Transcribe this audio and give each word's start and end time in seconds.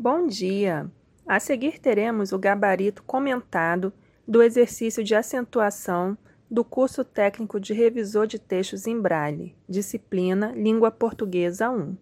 Bom 0.00 0.28
dia! 0.28 0.88
A 1.26 1.40
seguir 1.40 1.80
teremos 1.80 2.30
o 2.30 2.38
gabarito 2.38 3.02
comentado 3.02 3.92
do 4.28 4.40
exercício 4.40 5.02
de 5.02 5.12
acentuação 5.12 6.16
do 6.48 6.62
curso 6.62 7.02
técnico 7.02 7.58
de 7.58 7.74
revisor 7.74 8.24
de 8.24 8.38
textos 8.38 8.86
em 8.86 8.96
Braille, 9.00 9.56
disciplina 9.68 10.52
Língua 10.52 10.92
Portuguesa 10.92 11.68
1. 11.68 11.96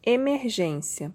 Emergência. 0.00 1.12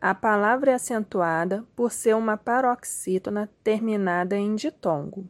A 0.00 0.12
palavra 0.12 0.72
é 0.72 0.74
acentuada 0.74 1.64
por 1.76 1.92
ser 1.92 2.16
uma 2.16 2.36
paroxítona 2.36 3.48
terminada 3.62 4.36
em 4.36 4.56
ditongo. 4.56 5.24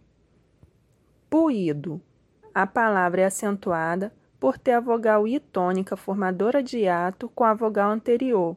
Puído. 1.28 2.00
A 2.54 2.66
palavra 2.66 3.20
é 3.20 3.24
acentuada 3.26 4.10
por 4.40 4.56
ter 4.56 4.72
a 4.72 4.80
vogal 4.80 5.28
I 5.28 5.38
tônica 5.38 5.98
formadora 5.98 6.62
de 6.62 6.88
ato 6.88 7.28
com 7.28 7.44
a 7.44 7.52
vogal 7.52 7.90
anterior 7.90 8.56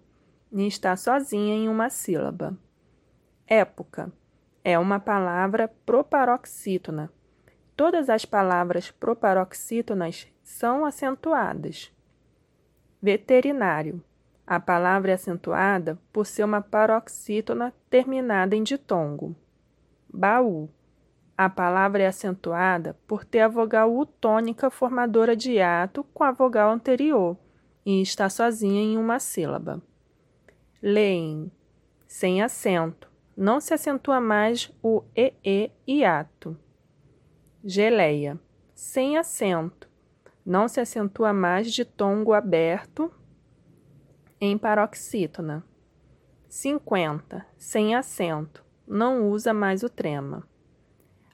e 0.53 0.67
está 0.67 0.95
sozinha 0.95 1.55
em 1.55 1.67
uma 1.67 1.89
sílaba. 1.89 2.55
Época 3.47 4.11
é 4.63 4.77
uma 4.77 4.99
palavra 4.99 5.67
proparoxítona. 5.85 7.11
Todas 7.75 8.09
as 8.09 8.23
palavras 8.23 8.91
proparoxítonas 8.91 10.27
são 10.43 10.85
acentuadas. 10.85 11.91
Veterinário. 13.01 14.01
A 14.45 14.59
palavra 14.59 15.11
é 15.11 15.13
acentuada 15.15 15.97
por 16.11 16.25
ser 16.25 16.43
uma 16.43 16.61
paroxítona 16.61 17.73
terminada 17.89 18.55
em 18.55 18.61
ditongo. 18.61 19.35
Baú. 20.13 20.69
A 21.35 21.49
palavra 21.49 22.03
é 22.03 22.07
acentuada 22.07 22.95
por 23.07 23.25
ter 23.25 23.39
a 23.39 23.47
vogal 23.47 23.91
U 23.91 24.05
tônica 24.05 24.69
formadora 24.69 25.35
de 25.35 25.59
ato 25.59 26.03
com 26.13 26.23
a 26.23 26.31
vogal 26.31 26.69
anterior 26.69 27.35
e 27.85 28.01
está 28.01 28.29
sozinha 28.29 28.81
em 28.81 28.97
uma 28.97 29.19
sílaba. 29.19 29.81
Leem, 30.85 31.49
sem 32.05 32.41
acento. 32.41 33.09
Não 33.37 33.61
se 33.61 33.73
acentua 33.73 34.19
mais 34.19 34.69
o 34.83 35.01
EE 35.15 35.71
e 35.87 36.03
ato. 36.03 36.57
Geleia, 37.63 38.37
sem 38.75 39.17
acento. 39.17 39.87
Não 40.45 40.67
se 40.67 40.81
acentua 40.81 41.31
mais 41.31 41.71
de 41.71 41.85
tongo 41.85 42.33
aberto 42.33 43.09
em 44.41 44.57
paroxítona. 44.57 45.63
50. 46.49 47.45
Sem 47.55 47.95
acento. 47.95 48.61
Não 48.85 49.29
usa 49.29 49.53
mais 49.53 49.83
o 49.83 49.89
trema. 49.89 50.45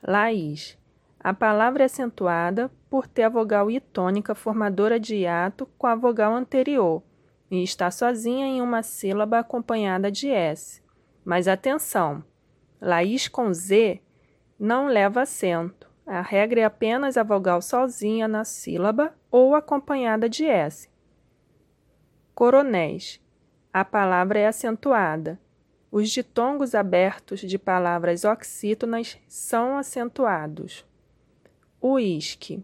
Laís. 0.03 0.77
A 1.19 1.33
palavra 1.33 1.81
é 1.81 1.85
acentuada 1.87 2.69
por 2.87 3.07
ter 3.07 3.23
a 3.23 3.29
vogal 3.29 3.71
I 3.71 3.79
tônica 3.79 4.35
formadora 4.35 4.99
de 4.99 5.25
ato 5.25 5.65
com 5.75 5.87
a 5.87 5.95
vogal 5.95 6.35
anterior 6.35 7.01
e 7.49 7.63
está 7.63 7.89
sozinha 7.89 8.45
em 8.45 8.61
uma 8.61 8.83
sílaba 8.83 9.39
acompanhada 9.39 10.11
de 10.11 10.29
S. 10.29 10.81
Mas 11.25 11.47
atenção, 11.47 12.23
Laís 12.81 13.27
com 13.27 13.53
Z 13.53 13.99
não 14.57 14.87
leva 14.87 15.21
acento. 15.21 15.89
A 16.05 16.21
regra 16.21 16.61
é 16.61 16.63
apenas 16.63 17.17
a 17.17 17.23
vogal 17.23 17.61
sozinha 17.61 18.27
na 18.27 18.43
sílaba 18.43 19.13
ou 19.29 19.53
acompanhada 19.53 20.29
de 20.29 20.45
S. 20.45 20.89
Coronéis. 22.33 23.21
A 23.71 23.85
palavra 23.85 24.39
é 24.39 24.47
acentuada. 24.47 25.39
Os 25.91 26.09
ditongos 26.09 26.73
abertos 26.73 27.41
de 27.41 27.59
palavras 27.59 28.23
oxítonas 28.23 29.17
são 29.27 29.77
acentuados. 29.77 30.85
Uísque. 31.81 32.63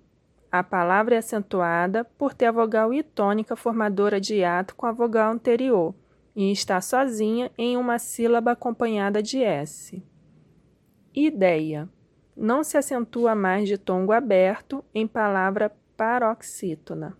A 0.57 0.63
palavra 0.63 1.15
é 1.15 1.17
acentuada 1.17 2.05
por 2.17 2.33
ter 2.33 2.45
a 2.45 2.51
vogal 2.53 2.93
I 2.93 3.03
tônica 3.03 3.57
formadora 3.57 4.21
de 4.21 4.41
ato 4.41 4.73
com 4.73 4.85
a 4.85 4.91
vogal 4.93 5.33
anterior 5.33 5.93
e 6.33 6.49
está 6.49 6.79
sozinha 6.79 7.51
em 7.57 7.75
uma 7.75 7.99
sílaba 7.99 8.51
acompanhada 8.51 9.21
de 9.21 9.43
S. 9.43 10.01
Ideia. 11.13 11.89
Não 12.37 12.63
se 12.63 12.77
acentua 12.77 13.35
mais 13.35 13.67
de 13.67 13.77
tongo 13.77 14.13
aberto 14.13 14.81
em 14.93 15.05
palavra 15.05 15.75
paroxítona. 15.97 17.17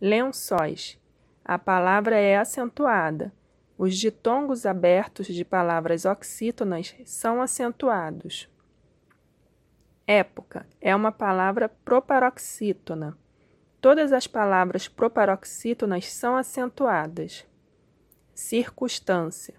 Lençóis. 0.00 1.00
A 1.44 1.58
palavra 1.58 2.16
é 2.16 2.36
acentuada. 2.36 3.32
Os 3.76 3.98
ditongos 3.98 4.66
abertos 4.66 5.26
de 5.26 5.44
palavras 5.44 6.04
oxítonas 6.04 6.94
são 7.04 7.42
acentuados. 7.42 8.48
Época 10.12 10.66
é 10.80 10.92
uma 10.92 11.12
palavra 11.12 11.68
proparoxítona. 11.68 13.16
Todas 13.80 14.12
as 14.12 14.26
palavras 14.26 14.88
proparoxítonas 14.88 16.12
são 16.12 16.36
acentuadas. 16.36 17.46
Circunstância. 18.34 19.54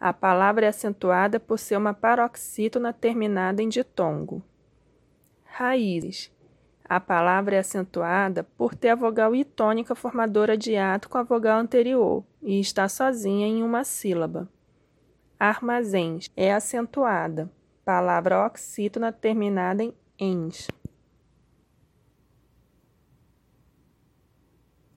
A 0.00 0.12
palavra 0.12 0.66
é 0.66 0.70
acentuada 0.70 1.38
por 1.38 1.56
ser 1.56 1.76
uma 1.76 1.94
paroxítona 1.94 2.92
terminada 2.92 3.62
em 3.62 3.68
ditongo. 3.68 4.42
Raízes. 5.44 6.32
A 6.84 6.98
palavra 6.98 7.54
é 7.54 7.58
acentuada 7.60 8.42
por 8.42 8.74
ter 8.74 8.88
a 8.88 8.96
vogal 8.96 9.36
I 9.36 9.44
tônica 9.44 9.94
formadora 9.94 10.56
de 10.56 10.74
ato 10.76 11.08
com 11.08 11.18
a 11.18 11.22
vogal 11.22 11.60
anterior 11.60 12.24
e 12.42 12.58
está 12.58 12.88
sozinha 12.88 13.46
em 13.46 13.62
uma 13.62 13.84
sílaba. 13.84 14.48
Armazéns 15.38 16.28
é 16.36 16.52
acentuada 16.52 17.48
palavra 17.84 18.46
oxítona 18.46 19.12
terminada 19.12 19.82
em 19.82 19.94
ens. 20.18 20.68